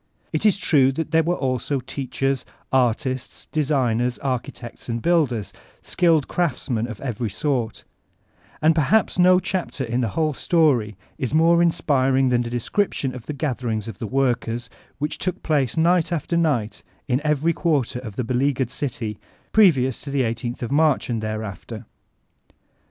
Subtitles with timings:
[0.33, 6.87] It is true that there were also teachers, artists, designers, architects and builders, skilled craftsmen
[6.87, 7.83] of every sort
[8.63, 13.27] And perhaps no chapter in the whole story is more inspiring than the description of
[13.27, 18.15] the gatherings of the workers, which took place night after night m every quarter of
[18.15, 19.19] the beleaguered dty,
[19.51, 21.85] previous to ifie i8th of MTarch and thereafter.